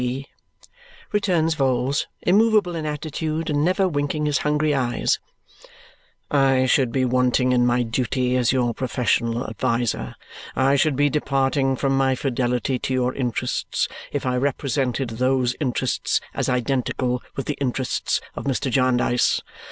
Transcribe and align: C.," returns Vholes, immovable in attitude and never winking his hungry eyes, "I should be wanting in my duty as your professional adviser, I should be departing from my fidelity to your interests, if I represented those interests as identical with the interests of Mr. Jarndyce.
C.," 0.01 0.25
returns 1.11 1.53
Vholes, 1.53 2.07
immovable 2.23 2.73
in 2.75 2.87
attitude 2.87 3.51
and 3.51 3.63
never 3.63 3.87
winking 3.87 4.25
his 4.25 4.39
hungry 4.39 4.73
eyes, 4.73 5.19
"I 6.31 6.65
should 6.65 6.91
be 6.91 7.05
wanting 7.05 7.51
in 7.51 7.67
my 7.67 7.83
duty 7.83 8.35
as 8.35 8.51
your 8.51 8.73
professional 8.73 9.45
adviser, 9.45 10.15
I 10.55 10.75
should 10.75 10.95
be 10.95 11.11
departing 11.11 11.75
from 11.75 11.95
my 11.95 12.15
fidelity 12.15 12.79
to 12.79 12.93
your 12.95 13.13
interests, 13.13 13.87
if 14.11 14.25
I 14.25 14.37
represented 14.37 15.11
those 15.21 15.55
interests 15.59 16.19
as 16.33 16.49
identical 16.49 17.21
with 17.35 17.45
the 17.45 17.57
interests 17.61 18.19
of 18.35 18.45
Mr. 18.45 18.71
Jarndyce. 18.71 19.43